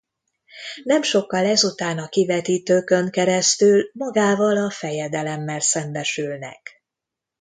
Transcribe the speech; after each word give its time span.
Nem 0.83 1.01
sokkal 1.01 1.45
ezután 1.45 1.97
a 1.97 2.07
kivetítőkön 2.07 3.11
keresztül 3.11 3.89
magával 3.93 4.57
a 4.57 4.69
Fejedelemmel 4.71 5.59
szembesülnek. 5.59 6.83